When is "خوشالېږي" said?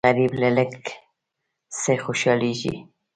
2.03-2.75